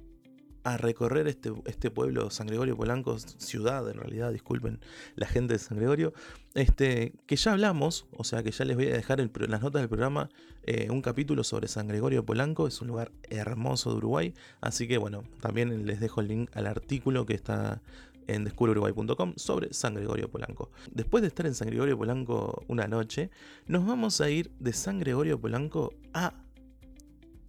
a 0.64 0.76
recorrer 0.76 1.26
este, 1.26 1.52
este 1.66 1.90
pueblo, 1.90 2.30
San 2.30 2.46
Gregorio 2.46 2.76
Polanco, 2.76 3.18
ciudad 3.18 3.88
en 3.90 3.98
realidad, 3.98 4.32
disculpen 4.32 4.80
la 5.16 5.26
gente 5.26 5.54
de 5.54 5.58
San 5.58 5.78
Gregorio, 5.78 6.12
este, 6.54 7.14
que 7.26 7.36
ya 7.36 7.52
hablamos, 7.52 8.06
o 8.12 8.24
sea 8.24 8.42
que 8.42 8.50
ya 8.50 8.64
les 8.64 8.76
voy 8.76 8.86
a 8.86 8.94
dejar 8.94 9.20
en 9.20 9.30
las 9.48 9.62
notas 9.62 9.82
del 9.82 9.88
programa 9.88 10.28
eh, 10.64 10.88
un 10.90 11.02
capítulo 11.02 11.42
sobre 11.42 11.68
San 11.68 11.88
Gregorio 11.88 12.24
Polanco, 12.24 12.66
es 12.66 12.80
un 12.80 12.88
lugar 12.88 13.10
hermoso 13.28 13.90
de 13.90 13.96
Uruguay, 13.96 14.34
así 14.60 14.86
que 14.86 14.98
bueno, 14.98 15.24
también 15.40 15.86
les 15.86 16.00
dejo 16.00 16.20
el 16.20 16.28
link 16.28 16.50
al 16.56 16.66
artículo 16.66 17.26
que 17.26 17.34
está 17.34 17.82
en 18.28 18.44
descubruruguay.com 18.44 19.34
sobre 19.36 19.72
San 19.72 19.94
Gregorio 19.94 20.30
Polanco. 20.30 20.70
Después 20.92 21.22
de 21.22 21.28
estar 21.28 21.46
en 21.46 21.54
San 21.54 21.68
Gregorio 21.68 21.98
Polanco 21.98 22.64
una 22.68 22.86
noche, 22.86 23.30
nos 23.66 23.84
vamos 23.84 24.20
a 24.20 24.30
ir 24.30 24.50
de 24.58 24.72
San 24.72 24.98
Gregorio 25.00 25.40
Polanco 25.40 25.92
a... 26.14 26.34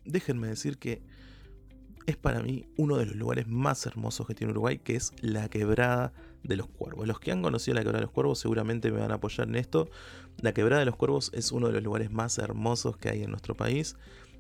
Déjenme 0.05 0.47
decir 0.47 0.77
que 0.79 1.01
es 2.05 2.17
para 2.17 2.41
mí 2.41 2.65
uno 2.77 2.97
de 2.97 3.05
los 3.05 3.15
lugares 3.15 3.47
más 3.47 3.85
hermosos 3.85 4.27
que 4.27 4.35
tiene 4.35 4.51
Uruguay, 4.51 4.79
que 4.79 4.95
es 4.95 5.13
la 5.21 5.49
quebrada 5.49 6.13
de 6.43 6.57
los 6.57 6.67
cuervos. 6.67 7.07
Los 7.07 7.19
que 7.19 7.31
han 7.31 7.41
conocido 7.41 7.75
la 7.75 7.81
quebrada 7.81 7.99
de 7.99 8.05
los 8.05 8.11
cuervos 8.11 8.39
seguramente 8.39 8.91
me 8.91 8.99
van 8.99 9.11
a 9.11 9.15
apoyar 9.15 9.47
en 9.47 9.55
esto. 9.55 9.89
La 10.41 10.53
quebrada 10.53 10.79
de 10.79 10.85
los 10.85 10.95
cuervos 10.95 11.31
es 11.33 11.51
uno 11.51 11.67
de 11.67 11.73
los 11.73 11.83
lugares 11.83 12.11
más 12.11 12.37
hermosos 12.37 12.97
que 12.97 13.09
hay 13.09 13.23
en 13.23 13.31
nuestro 13.31 13.55
país. 13.55 13.95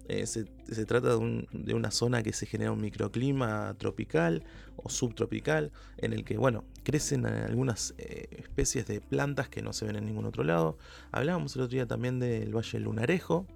Eh, 0.09 0.25
se, 0.27 0.43
trata 0.85 1.15
de, 1.15 1.73
una 1.73 1.91
zona 1.91 2.23
que 2.23 2.33
se 2.33 2.45
genera 2.45 2.73
un 2.73 2.81
microclima 2.81 3.73
tropical 3.77 4.43
o 4.75 4.89
subtropical, 4.89 5.71
en 5.97 6.11
el 6.11 6.25
que, 6.25 6.37
bueno, 6.37 6.65
crecen 6.83 7.25
algunas 7.25 7.93
eh, 7.97 8.27
especies 8.31 8.85
de 8.85 8.99
plantas 8.99 9.47
que 9.47 9.61
no 9.61 9.71
se 9.71 9.85
ven 9.85 9.95
en 9.95 10.05
ningún 10.05 10.25
otro 10.25 10.43
lado. 10.43 10.77
Hablábamos 11.11 11.55
el 11.55 11.61
otro 11.61 11.75
día 11.75 11.85
también 11.85 12.19
del 12.19 12.53
Valle 12.53 12.79
Lunarejo, 12.79 13.47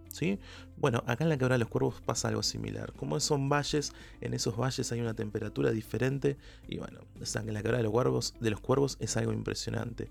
Bueno, 0.78 1.04
acá 1.08 1.24
en 1.24 1.30
la 1.30 1.38
Quebrada 1.38 1.56
de 1.56 1.64
los 1.64 1.70
Cuervos 1.70 2.02
pasa 2.02 2.28
algo 2.28 2.44
similar. 2.44 2.94
Como 2.94 3.20
son 3.20 3.50
valles, 3.50 3.94
en 4.22 4.34
esos 4.34 4.58
valles 4.58 4.92
hay 4.92 5.02
una 5.02 5.14
temperatura 5.14 5.72
diferente 5.72 6.38
y, 6.68 6.78
bueno, 6.78 7.00
en 7.16 7.54
la 7.54 7.62
Quebrada 7.62 7.78
de 7.78 7.84
los 7.84 7.92
Cuervos, 7.92 8.34
de 8.40 8.50
los 8.50 8.60
Cuervos 8.60 8.98
es 9.00 9.18
algo 9.18 9.34
impresionante. 9.34 10.10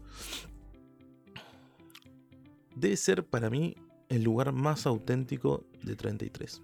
Debe 2.74 2.96
ser 2.96 3.24
para 3.24 3.48
mí 3.48 3.76
el 4.08 4.22
lugar 4.22 4.52
más 4.52 4.86
auténtico 4.86 5.64
de 5.82 5.96
33. 5.96 6.62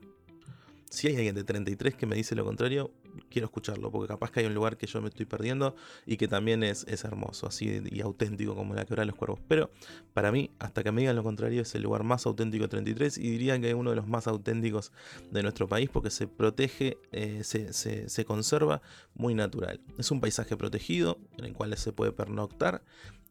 Si 0.90 1.08
hay 1.08 1.16
alguien 1.16 1.34
de 1.34 1.44
33 1.44 1.94
que 1.94 2.06
me 2.06 2.16
dice 2.16 2.34
lo 2.34 2.44
contrario, 2.44 2.90
quiero 3.30 3.46
escucharlo, 3.46 3.90
porque 3.90 4.08
capaz 4.08 4.30
que 4.30 4.40
hay 4.40 4.46
un 4.46 4.54
lugar 4.54 4.76
que 4.76 4.86
yo 4.86 5.00
me 5.00 5.08
estoy 5.08 5.26
perdiendo 5.26 5.74
y 6.06 6.16
que 6.16 6.28
también 6.28 6.62
es, 6.62 6.86
hermoso, 7.04 7.46
así 7.46 7.82
y 7.90 8.00
auténtico 8.00 8.54
como 8.54 8.74
la 8.74 8.84
quebrada 8.84 9.02
de 9.02 9.12
los 9.12 9.16
cuervos. 9.16 9.40
Pero 9.48 9.70
para 10.14 10.30
mí, 10.30 10.50
hasta 10.58 10.82
que 10.82 10.92
me 10.92 11.00
digan 11.02 11.16
lo 11.16 11.22
contrario, 11.22 11.62
es 11.62 11.74
el 11.74 11.82
lugar 11.82 12.04
más 12.04 12.26
auténtico 12.26 12.64
de 12.64 12.68
33 12.68 13.18
y 13.18 13.30
diría 13.30 13.60
que 13.60 13.70
es 13.70 13.74
uno 13.74 13.90
de 13.90 13.96
los 13.96 14.06
más 14.06 14.26
auténticos 14.26 14.92
de 15.30 15.42
nuestro 15.42 15.68
país 15.68 15.88
porque 15.90 16.10
se 16.10 16.28
protege, 16.28 16.98
eh, 17.12 17.42
se, 17.44 17.72
se 17.72 18.24
conserva 18.24 18.82
muy 19.14 19.34
natural. 19.34 19.80
Es 19.98 20.10
un 20.10 20.20
paisaje 20.20 20.56
protegido 20.56 21.18
en 21.38 21.46
el 21.46 21.52
cual 21.52 21.76
se 21.76 21.92
puede 21.92 22.12
pernoctar 22.12 22.82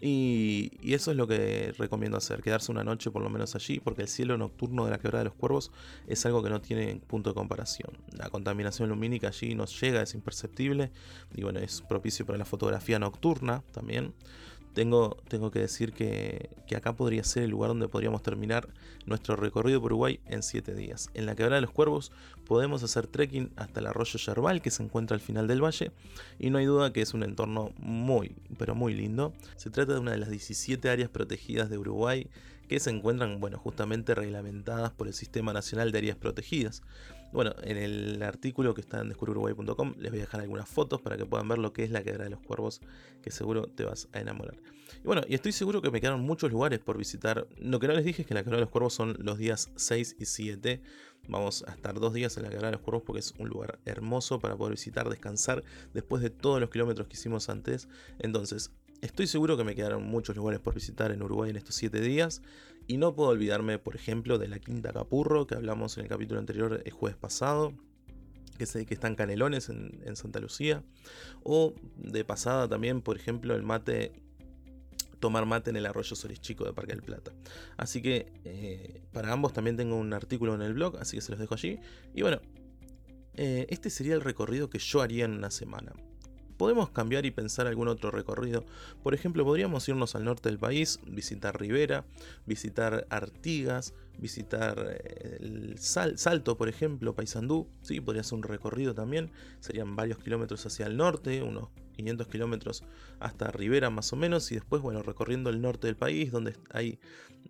y, 0.02 0.72
eso 0.94 1.12
es 1.12 1.18
lo 1.18 1.28
que 1.28 1.74
recomiendo 1.78 2.18
hacer, 2.18 2.42
quedarse 2.42 2.72
una 2.72 2.84
noche 2.84 3.12
por 3.12 3.22
lo 3.22 3.30
menos 3.30 3.56
allí, 3.56 3.80
porque 3.80 4.02
el 4.02 4.08
cielo 4.08 4.36
nocturno 4.36 4.86
de 4.86 4.92
la 4.92 4.98
quebrada 4.98 5.20
de 5.20 5.26
los 5.26 5.36
cuervos 5.36 5.72
es 6.08 6.26
algo 6.26 6.42
que 6.42 6.50
no 6.50 6.60
tiene 6.60 6.96
punto 6.96 7.30
de 7.30 7.36
comparación. 7.36 7.92
La 8.12 8.30
contaminación 8.30 8.90
lumínica 8.90 9.28
allí 9.28 9.54
llega, 9.80 10.01
es 10.01 10.13
imperceptible, 10.13 10.92
y 11.36 11.44
bueno, 11.44 11.60
es 11.60 11.82
propicio 11.82 12.25
para 12.25 12.38
la 12.38 12.46
fotografía 12.46 13.00
nocturna 13.00 13.63
también 13.72 14.13
tengo, 14.74 15.18
tengo 15.28 15.51
que 15.51 15.60
decir 15.60 15.94
que, 15.94 16.50
acá 16.75 16.96
podría 16.96 17.24
ser 17.24 17.44
el 17.44 17.51
lugar 17.51 17.70
donde 17.70 17.90
podríamos 17.90 18.24
terminar 18.24 18.70
nuestro 19.06 19.36
recorrido 19.36 19.82
por 19.82 19.92
Uruguay 19.92 20.20
en 20.25 20.42
7 20.42 20.74
días. 20.74 21.10
En 21.13 21.25
la 21.25 21.36
Quebrada 21.36 21.56
de 21.56 21.62
los 21.62 21.72
Cuervos 21.72 22.12
podemos 22.48 22.82
hacer 22.84 23.08
trekking 23.08 23.51
hasta 23.58 23.82
el 23.82 23.88
arroyo 23.88 24.18
Yerbal 24.18 24.62
que 24.62 24.72
se 24.72 24.84
encuentra 24.84 25.16
al 25.16 25.22
final 25.22 25.48
del 25.48 25.63
valle 25.63 25.92
y 26.40 26.50
no 26.50 26.60
hay 26.60 26.66
duda 26.66 26.94
que 26.94 27.01
es 27.01 27.13
un 27.13 27.24
entorno 27.24 27.74
muy, 27.78 28.36
pero 28.58 28.74
muy 28.74 28.94
lindo. 28.94 29.34
Se 29.58 29.70
trata 29.70 29.94
de 29.94 30.00
una 30.00 30.12
de 30.12 30.18
las 30.18 30.30
17 30.30 30.90
áreas 30.90 31.10
protegidas 31.10 31.70
de 31.70 31.78
Uruguay 31.78 32.30
que 32.72 32.80
se 32.80 32.90
encuentran, 32.90 33.42
bueno, 33.42 33.58
justamente 33.58 34.16
reglamentadas 34.16 34.92
por 34.94 35.08
el 35.08 35.13
Sistema 35.13 35.51
Nacional 35.51 35.92
de 35.92 35.98
Áreas 35.98 36.16
Protegidas. 36.16 36.84
Bueno, 37.34 37.54
en 37.63 37.75
el 37.75 38.24
artículo 38.24 38.74
que 38.74 38.80
está 38.80 39.01
en 39.01 39.10
descubruruguay.com 39.10 39.96
les 39.98 40.10
voy 40.10 40.20
a 40.20 40.24
dejar 40.24 40.40
algunas 40.40 40.70
fotos 40.70 41.01
para 41.01 41.18
que 41.18 41.25
puedan 41.25 41.50
ver 41.50 41.58
lo 41.58 41.74
que 41.74 41.84
es 41.84 41.92
la 41.92 42.01
quebrada 42.01 42.24
de 42.24 42.30
los 42.30 42.40
cuervos, 42.40 42.80
que 43.22 43.30
seguro 43.30 43.63
te 43.68 43.84
vas 43.84 44.08
a 44.13 44.22
enamorar. 44.22 44.56
Y 45.04 45.06
bueno, 45.06 45.22
y 45.28 45.36
estoy 45.36 45.51
seguro 45.51 45.82
que 45.82 45.92
me 45.92 46.00
quedaron 46.00 46.22
muchos 46.22 46.50
lugares 46.50 46.80
por 46.80 46.98
visitar. 46.98 47.46
Lo 47.58 47.78
que 47.82 47.90
no 47.90 47.94
les 47.94 48.06
dije 48.06 48.22
es 48.22 48.28
que 48.28 48.34
la 48.34 48.42
quebrada 48.42 48.60
de 48.60 48.66
los 48.68 48.72
cuervos 48.72 48.94
son 48.94 49.18
los 49.20 49.38
días 49.38 49.70
6 49.75 50.16
y 50.18 50.24
7. 50.24 50.82
Vamos 51.28 51.66
a 51.68 51.74
estar 51.74 52.00
dos 52.00 52.13
días 52.13 52.38
en 52.38 52.44
la 52.44 52.50
quebrada 52.50 52.72
de 52.72 52.78
los 52.78 52.82
cuervos 52.82 53.04
porque 53.06 53.20
es 53.20 53.34
un 53.38 53.50
lugar 53.50 53.80
hermoso 53.84 54.40
para 54.40 54.56
poder 54.56 54.72
visitar, 54.72 55.10
descansar 55.10 55.62
después 55.94 56.24
de 56.24 56.30
todos 56.30 56.62
los 56.62 56.70
kilómetros 56.70 57.08
que 57.08 57.16
hicimos 57.16 57.50
antes. 57.50 57.90
Entonces, 58.20 58.72
Estoy 59.01 59.25
seguro 59.25 59.58
que 59.58 59.63
me 59.63 59.74
quedaron 59.74 60.03
muchos 60.03 60.36
lugares 60.36 60.60
por 60.60 60.75
visitar 60.75 61.12
en 61.12 61.24
Uruguay 61.24 61.50
en 61.50 61.55
estos 61.55 61.74
7 61.74 62.00
días. 62.01 62.43
Y 62.86 62.98
no 62.98 63.15
puedo 63.15 63.29
olvidarme, 63.29 63.79
por 63.79 63.96
ejemplo, 63.96 64.38
de 64.38 64.48
la 64.48 64.60
Quinta 64.60 64.93
Capurro, 64.93 65.48
que 65.48 65.55
hablamos 65.55 65.98
en 65.98 66.03
el 66.03 66.10
capítulo 66.10 66.39
anterior 66.39 66.84
el 66.86 66.91
jueves 66.91 67.17
pasado. 67.17 67.74
Que, 68.60 68.67
sé, 68.67 68.86
que 68.86 68.93
están 68.93 69.15
Canelones 69.15 69.70
en, 69.70 70.15
Santa 70.15 70.39
Lucía. 70.39 70.84
O 71.41 71.74
de 71.96 72.24
pasada 72.24 72.67
también, 72.67 73.01
por 73.01 73.17
ejemplo, 73.17 73.55
el 73.55 73.63
mate 73.63 74.12
tomar 75.20 75.48
mate 75.48 75.72
en 75.72 75.77
el 75.77 75.86
arroyo 75.88 76.15
Solis 76.15 76.41
Chico 76.41 76.65
de 76.65 76.74
Parque 76.74 76.93
del 76.93 77.01
Plata. 77.01 77.31
Así 77.77 78.03
que 78.03 78.31
eh, 78.43 79.01
para 79.12 79.31
ambos 79.31 79.53
también 79.53 79.77
tengo 79.77 79.96
un 79.96 80.13
artículo 80.13 80.53
en 80.53 80.62
el 80.62 80.74
blog, 80.74 80.98
así 80.98 81.17
que 81.17 81.22
se 81.22 81.31
los 81.31 81.39
dejo 81.39 81.55
allí. 81.55 81.79
Y 82.13 82.22
bueno, 82.22 82.39
eh, 83.34 83.65
este 83.70 83.89
sería 83.89 84.13
el 84.13 84.22
recorrido 84.22 84.70
que 84.70 84.77
yo 84.77 85.01
haría 85.01 85.25
en 85.25 85.31
una 85.31 85.50
semana 85.50 85.93
podemos 86.62 86.91
cambiar 86.91 87.25
y 87.25 87.32
pensar 87.32 87.65
algún 87.65 87.88
otro 87.88 88.12
recorrido. 88.12 88.63
Por 89.01 89.15
ejemplo, 89.15 89.44
podríamos 89.44 89.89
irnos 89.89 90.13
al 90.13 90.25
norte 90.25 90.48
del 90.48 90.60
país, 90.60 91.00
visitar 91.08 91.60
Rivera, 91.60 92.03
visitar 92.46 93.08
Artigas, 93.10 93.96
visitar 94.18 94.98
eh, 95.03 95.38
el 95.39 95.77
Salto, 95.80 96.58
por 96.58 96.70
ejemplo, 96.70 97.15
Paysandú. 97.15 97.68
Sí, 97.82 98.01
podría 98.01 98.24
ser 98.24 98.38
un 98.38 98.44
recorrido 98.44 98.94
también. 98.94 99.32
Serían 99.60 99.96
varios 99.96 100.18
kilómetros 100.20 100.65
hacia 100.65 100.86
el 100.88 100.98
norte, 100.98 101.41
unos 101.41 101.70
500 101.91 102.27
kilómetros 102.27 102.84
hasta 103.20 103.51
Rivera 103.51 103.89
más 103.89 104.12
o 104.13 104.15
menos 104.15 104.51
y 104.51 104.56
después, 104.56 104.82
bueno, 104.82 105.03
recorriendo 105.03 105.50
el 105.50 105.62
norte 105.62 105.88
del 105.88 105.96
país 105.96 106.32
donde 106.32 106.56
hay 106.72 107.00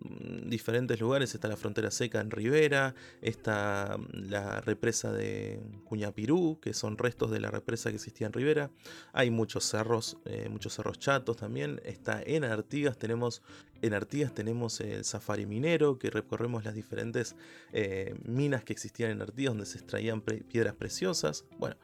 mm, 0.00 0.48
diferentes 0.48 1.00
lugares, 1.00 1.34
está 1.34 1.48
la 1.48 1.56
frontera 1.56 1.90
seca 1.90 2.20
en 2.20 2.30
Rivera, 2.30 2.94
está 3.22 3.96
mm, 3.98 4.30
la 4.30 4.60
represa 4.60 5.12
de 5.12 5.62
Cuñapirú, 5.84 6.58
que 6.60 6.74
son 6.74 6.98
restos 6.98 7.30
de 7.30 7.40
la 7.40 7.50
represa 7.50 7.90
que 7.90 7.96
existía 7.96 8.26
en 8.26 8.32
Rivera, 8.32 8.70
hay 9.12 9.30
muchos 9.30 9.64
cerros, 9.64 10.18
eh, 10.26 10.48
muchos 10.50 10.74
cerros 10.74 10.98
chatos 10.98 11.36
también, 11.36 11.80
está 11.84 12.22
en 12.22 12.44
Artigas, 12.44 12.98
tenemos 12.98 13.42
en 13.82 13.94
Artigas 13.94 14.32
tenemos 14.32 14.80
el 14.80 15.04
safari 15.04 15.44
minero, 15.44 15.98
que 15.98 16.08
recorremos 16.08 16.51
las 16.60 16.74
diferentes 16.74 17.36
eh, 17.72 18.14
minas 18.24 18.64
que 18.64 18.72
existían 18.72 19.10
en 19.10 19.22
Artigas 19.22 19.52
donde 19.52 19.66
se 19.66 19.78
extraían 19.78 20.20
piedras 20.20 20.74
preciosas. 20.74 21.44
Bueno, 21.58 21.76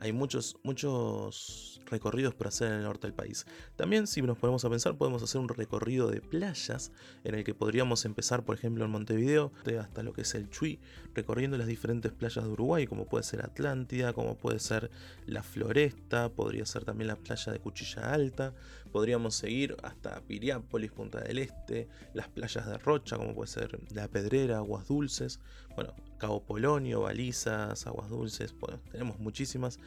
hay 0.00 0.12
muchos, 0.12 0.56
muchos 0.62 1.80
recorridos 1.86 2.34
por 2.34 2.48
hacer 2.48 2.68
en 2.68 2.78
el 2.78 2.82
norte 2.82 3.06
del 3.06 3.14
país. 3.14 3.46
También, 3.76 4.06
si 4.06 4.22
nos 4.22 4.38
ponemos 4.38 4.64
a 4.64 4.70
pensar, 4.70 4.96
podemos 4.96 5.22
hacer 5.22 5.40
un 5.40 5.48
recorrido 5.48 6.10
de 6.10 6.20
playas 6.20 6.92
en 7.24 7.34
el 7.34 7.44
que 7.44 7.54
podríamos 7.54 8.04
empezar, 8.04 8.44
por 8.44 8.56
ejemplo, 8.56 8.84
en 8.84 8.90
Montevideo 8.90 9.52
hasta 9.80 10.02
lo 10.02 10.12
que 10.12 10.22
es 10.22 10.34
el 10.34 10.50
Chuy, 10.50 10.80
recorriendo 11.14 11.56
las 11.56 11.66
diferentes 11.66 12.12
playas 12.12 12.44
de 12.44 12.50
Uruguay, 12.50 12.86
como 12.86 13.06
puede 13.06 13.24
ser 13.24 13.44
Atlántida, 13.44 14.12
como 14.12 14.36
puede 14.36 14.58
ser 14.58 14.90
la 15.26 15.42
Floresta, 15.42 16.28
podría 16.30 16.66
ser 16.66 16.84
también 16.84 17.08
la 17.08 17.16
playa 17.16 17.52
de 17.52 17.58
Cuchilla 17.58 18.12
Alta, 18.12 18.54
podríamos 18.92 19.34
seguir 19.34 19.76
hasta 19.82 20.20
Piriápolis, 20.22 20.92
Punta 20.92 21.20
del 21.20 21.38
Este, 21.38 21.88
las 22.14 22.28
playas 22.28 22.66
de 22.66 22.78
Rocha, 22.78 23.16
como 23.16 23.34
puede 23.34 23.48
ser 23.48 23.78
La 23.92 24.08
Pedrera, 24.08 24.58
Aguas 24.58 24.86
Dulces, 24.88 25.40
bueno, 25.74 25.94
Cabo 26.18 26.42
Polonio, 26.42 27.02
Balizas, 27.02 27.86
Aguas 27.86 28.08
Dulces, 28.08 28.54
tenemos 28.90 29.18
muchísimas, 29.18 29.78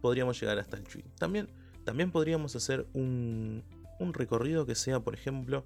podríamos 0.00 0.40
llegar 0.40 0.58
hasta 0.58 0.76
el 0.76 0.84
Chuy. 0.84 1.04
También, 1.18 1.48
también 1.84 2.10
podríamos 2.10 2.54
hacer 2.56 2.86
un, 2.92 3.62
un 3.98 4.14
recorrido 4.14 4.66
que 4.66 4.74
sea, 4.74 5.00
por 5.00 5.14
ejemplo, 5.14 5.64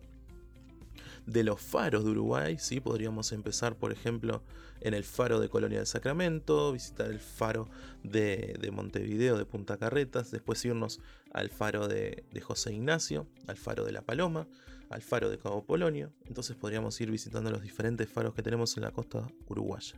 de 1.27 1.45
los 1.45 1.61
faros 1.61 2.05
de 2.05 2.11
Uruguay, 2.11 2.57
¿sí? 2.59 2.81
podríamos 2.81 3.33
empezar, 3.33 3.77
por 3.77 3.93
ejemplo, 3.93 4.43
en 4.81 4.95
el 4.95 5.05
faro 5.05 5.39
de 5.39 5.49
Colonia 5.49 5.79
del 5.79 5.87
Sacramento, 5.87 6.73
visitar 6.73 7.11
el 7.11 7.21
faro 7.21 7.69
de, 8.03 8.59
Montevideo, 8.73 9.39
de 9.39 9.45
Punta 9.45 9.77
Carretas, 9.77 10.31
después 10.31 10.65
irnos 10.65 11.01
al 11.33 11.51
faro 11.51 11.87
de, 11.87 12.25
de, 12.33 12.41
José 12.41 12.73
Ignacio, 12.73 13.27
al 13.47 13.57
faro 13.57 13.85
de 13.85 13.93
La 13.93 14.03
Paloma, 14.03 14.49
al 14.91 15.03
faro 15.03 15.31
de 15.31 15.39
Cabo 15.39 15.65
Polonio. 15.65 16.13
Entonces 16.27 16.57
podríamos 16.57 17.01
ir 17.01 17.11
visitando 17.11 17.51
los 17.51 17.63
diferentes 17.63 18.09
faros 18.09 18.35
que 18.35 18.43
tenemos 18.43 18.77
en 18.77 18.83
la 18.83 18.91
costa 18.91 19.27
uruguaya. 19.47 19.95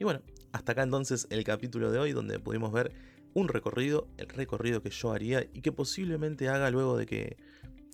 Y 0.00 0.04
bueno, 0.04 0.22
hasta 0.52 0.72
acá 0.72 0.82
entonces 0.82 1.26
el 1.28 1.44
capítulo 1.44 1.92
de 1.92 1.98
hoy 1.98 2.12
donde 2.12 2.38
pudimos 2.38 2.72
ver 2.72 2.90
un 3.34 3.48
recorrido, 3.48 4.08
el 4.16 4.30
recorrido 4.30 4.82
que 4.82 4.88
yo 4.88 5.12
haría 5.12 5.46
y 5.52 5.60
que 5.60 5.72
posiblemente 5.72 6.48
haga 6.48 6.70
luego 6.70 6.96
de 6.96 7.04
que 7.04 7.36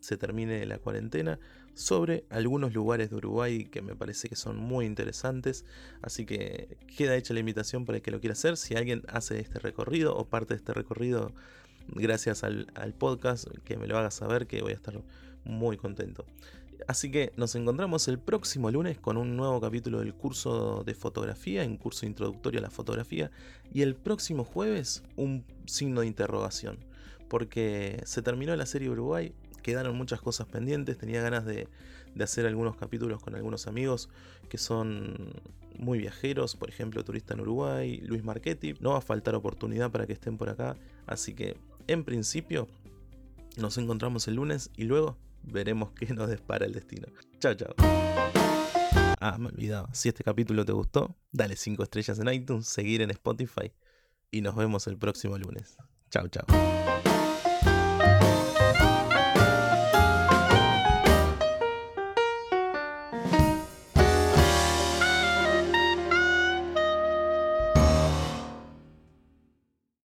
se 0.01 0.17
termine 0.17 0.65
la 0.67 0.79
cuarentena, 0.79 1.41
sobre 1.75 2.25
algunos 2.31 2.73
lugares 2.73 3.11
de 3.11 3.17
Uruguay 3.17 3.65
que 3.65 3.83
me 3.83 3.97
parece 3.97 4.29
que 4.29 4.37
son 4.37 4.57
muy 4.57 4.87
interesantes. 4.87 5.65
Así 6.01 6.27
que 6.27 6.79
queda 6.97 7.17
hecha 7.17 7.35
la 7.35 7.41
invitación 7.41 7.85
para 7.85 7.97
el 7.97 8.03
que 8.03 8.13
lo 8.13 8.21
quiera 8.21 8.35
hacer. 8.35 8.57
Si 8.57 8.77
alguien 8.77 9.03
hace 9.09 9.41
este 9.41 9.59
recorrido 9.59 10.17
o 10.17 10.29
parte 10.29 10.55
de 10.55 10.59
este 10.59 10.75
recorrido 10.75 11.33
gracias 11.89 12.45
al, 12.45 12.69
al 12.77 12.95
podcast, 12.95 13.49
que 13.65 13.77
me 13.77 13.89
lo 13.89 13.99
haga 13.99 14.13
saber 14.13 14.47
que 14.47 14.63
voy 14.63 14.73
a 14.73 14.77
estar 14.77 14.95
muy 15.43 15.77
contento. 15.77 16.25
Así 16.87 17.11
que 17.11 17.33
nos 17.37 17.55
encontramos 17.55 18.09
el 18.09 18.19
próximo 18.19 18.71
lunes 18.71 18.99
con 18.99 19.17
un 19.17 19.37
nuevo 19.37 19.61
capítulo 19.61 20.01
del 20.01 20.15
curso 20.15 20.83
de 20.85 20.95
fotografía, 20.95 21.65
un 21.65 21.77
curso 21.77 22.07
introductorio 22.07 22.61
a 22.61 22.63
la 22.63 22.71
fotografía, 22.71 23.31
y 23.73 23.83
el 23.83 23.95
próximo 23.95 24.45
jueves 24.45 25.03
un 25.17 25.45
signo 25.67 26.03
de 26.03 26.07
interrogación 26.07 26.79
porque 27.29 28.01
se 28.05 28.23
terminó 28.23 28.55
la 28.57 28.67
serie 28.67 28.91
Uruguay, 28.91 29.33
quedaron 29.63 29.97
muchas 29.97 30.21
cosas 30.21 30.47
pendientes, 30.47 30.99
tenía 30.99 31.21
ganas 31.21 31.45
de, 31.45 31.69
hacer 32.21 32.47
algunos 32.47 32.77
capítulos 32.77 33.23
con 33.23 33.35
algunos 33.35 33.67
amigos 33.67 34.09
que 34.49 34.57
son 34.57 35.35
muy 35.79 35.99
viajeros, 35.99 36.57
por 36.57 36.71
ejemplo 36.71 37.05
Turista 37.05 37.35
en 37.35 37.41
Uruguay, 37.41 37.99
Luis 37.99 38.25
Marchetti, 38.25 38.75
no 38.81 38.93
va 38.93 38.99
a 38.99 39.03
faltar 39.03 39.35
oportunidad 39.35 39.91
para 39.91 40.07
que 40.07 40.15
estén 40.15 40.39
por 40.39 40.49
acá, 40.49 40.77
así 41.07 41.35
que 41.35 41.59
en 41.89 42.05
principio 42.05 42.69
nos 43.59 43.77
encontramos 43.77 44.29
el 44.29 44.37
lunes 44.37 44.71
y 44.77 44.85
luego 44.85 45.19
veremos 45.47 45.93
qué 45.93 46.13
nos 46.13 46.29
despara 46.29 46.67
el 46.67 46.73
destino. 46.73 47.09
Chao, 47.39 47.55
chao. 47.55 47.75
Ah, 49.21 49.37
me 49.39 49.49
olvidaba, 49.49 49.93
si 49.95 50.09
este 50.09 50.23
capítulo 50.23 50.65
te 50.65 50.73
gustó, 50.73 51.17
dale 51.33 51.57
5 51.57 51.83
estrellas 51.83 52.19
en 52.19 52.29
iTunes, 52.29 52.67
seguir 52.67 53.01
en 53.03 53.11
Spotify 53.11 53.73
y 54.31 54.43
nos 54.43 54.55
vemos 54.55 54.87
el 54.87 54.99
próximo 54.99 55.39
lunes. 55.39 55.77
Chao, 56.11 56.29
chao. 56.29 56.45